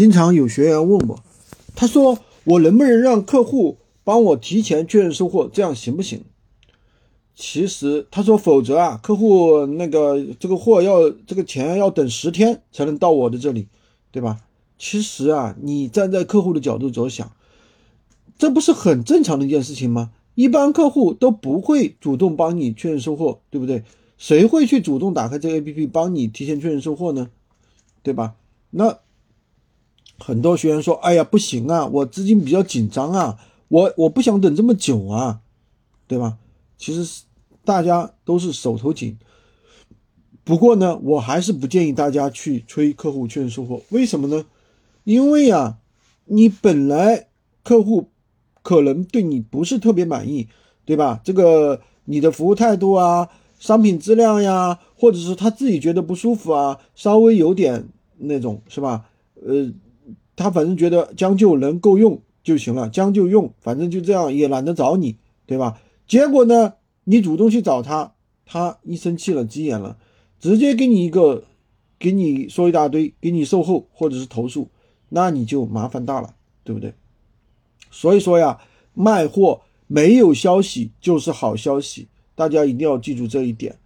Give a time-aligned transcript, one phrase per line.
[0.00, 1.22] 经常有学员问我，
[1.76, 6.22] 他说我能不能让客户帮我提前确认收货，这样行不行？
[7.34, 13.68] 其实他说，否则啊，客户那个这个货要这个钱要等十天才能到我的这里，
[14.10, 14.38] 对吧？
[14.78, 17.30] 其实啊，你站在客户的角度着想，
[18.38, 20.12] 这不是很正常的一件事情吗？
[20.34, 23.82] 一般客户都不会主动帮你确认收货，对不对？
[24.16, 27.28] 谁会去主动打开这个 APP 帮你提前确认收货呢？
[28.02, 28.36] 对吧？
[28.70, 28.98] 那
[30.20, 33.38] 很多学员说：“哎呀，不行啊，我资金比较紧张啊，
[33.68, 35.40] 我我不想等这么久啊，
[36.06, 36.38] 对吧？”
[36.78, 37.24] 其实
[37.64, 39.18] 大家都是手头紧，
[40.44, 43.82] 不过呢，我还是不建议大家去催客户确认收货。
[43.88, 44.46] 为什么呢？
[45.04, 45.78] 因为啊，
[46.26, 47.26] 你本来
[47.64, 48.08] 客户。
[48.62, 50.46] 可能对你不是特别满意，
[50.84, 51.18] 对吧？
[51.24, 53.26] 这个你的服务态度啊，
[53.58, 59.06] 商品质量呀，或者是他自己觉得不舒服啊，稍微有点那种是吧？
[59.42, 59.72] 呃，
[60.40, 65.78] 他反正觉得将就能够用就行了，将就用，反正就这样，也懒得找你，对吧？
[66.08, 66.72] 结果呢，
[67.04, 68.14] 你主动去找他，
[68.46, 69.98] 他一生气了，急眼了，
[70.38, 71.44] 直接给你一个，
[71.98, 74.70] 给你说一大堆，给你售后或者是投诉，
[75.10, 76.94] 那你就麻烦大了，对不对？
[77.90, 78.60] 所以说呀，
[78.94, 83.76] 卖货没有消息就是好消息，大家一定要记住这一点，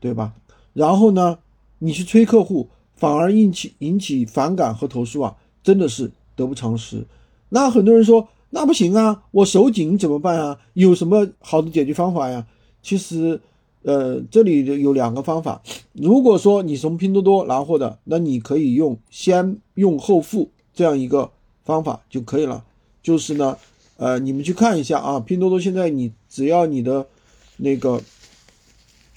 [0.00, 0.34] 对吧？
[0.72, 1.38] 然后呢，
[1.78, 7.04] 你去催客户，反而引起引起反感和投诉啊，真的是得不偿失。
[7.50, 10.58] 那很多人说，那不行啊，我手紧怎么办啊？
[10.74, 12.46] 有什么好的解决方法呀？
[12.82, 13.40] 其实，
[13.82, 15.62] 呃，这里有两个方法。
[15.92, 21.30] 如果说你从拼多多拿货的，那你可以用先用后付这样一个
[21.64, 22.64] 方法就可以了。
[23.02, 23.56] 就是呢，
[23.96, 27.06] 呃，你们去看一下啊，拼多多现在你只要你的
[27.58, 28.02] 那个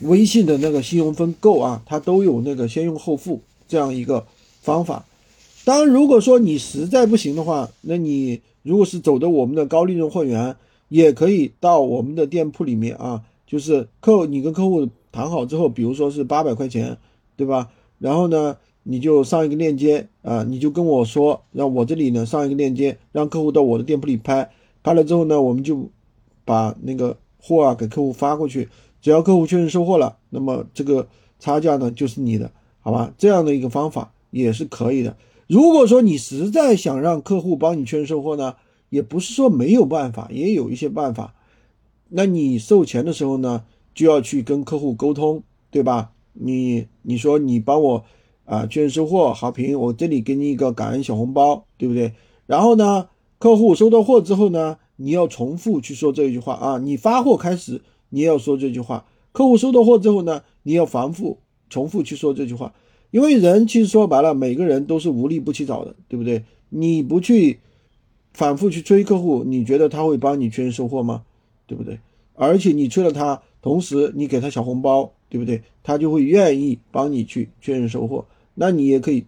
[0.00, 4.26] 微信的那个信用分够啊，它都有那个先用后付这样一个
[4.62, 5.04] 方法。
[5.70, 10.56] 当然，如果说你实在不行的话，那你如果是走的我们的高利润会员，
[10.88, 16.98] 也可以到我们的店铺里面啊，就是客你跟客户谈好之后，比如说是八百块钱，
[17.36, 17.70] 对吧？
[18.00, 18.56] 然后呢？
[18.82, 24.50] 你就上一个链接啊，你就跟我说，让我这里呢上一个链接，让客户到我的店铺里拍，
[24.82, 25.88] 拍了之后呢，我们就
[26.44, 28.68] 把那个货啊给客户发过去，
[29.00, 31.06] 只要客户确认收货了，那么这个
[31.38, 32.50] 差价呢就是你的，
[32.80, 33.12] 好吧？
[33.16, 35.14] 这样的一个方法也是可以的。
[35.50, 38.54] 如果说你实在想让客户帮你确认收货呢，
[38.88, 41.34] 也不是说没有办法，也有一些办法。
[42.10, 46.12] 那你售前的时候呢，就要去跟客户沟通，对吧？
[46.34, 48.04] 你你说你帮我。
[48.44, 52.12] 啊，确认收货好评，我这里给你一个感恩小红包，对不对？
[52.46, 59.06] 然后呢，客户收到货之后呢，你要重复去说这句话啊，你发货开始你要说这句话。
[59.30, 61.38] 客户收到货之后呢，你要反复
[61.68, 62.74] 重复去说这句话，
[63.10, 66.44] 因为人其实说白了，每个人都是无利不起早的，对不对？
[66.68, 67.58] 你不去
[68.32, 71.22] 反复去催客户，你觉得他会帮你确认收货吗？
[71.66, 71.98] 对不对？
[72.34, 75.62] 而且你催了他，同时你给他小红包，对不对？
[75.82, 78.24] 他就会愿意帮你去确认收货。
[78.54, 79.24] 那你也可以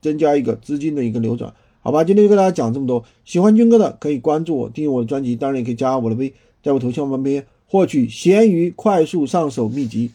[0.00, 2.02] 增加一个资金的一个流转，好吧？
[2.04, 3.04] 今天就跟大家讲这么多。
[3.24, 6.32] 喜欢军哥的可以关注我，订阅我的专辑，当然也可以加我的微，
[6.62, 10.10] 在我头像旁边获取闲鱼快速上手秘籍。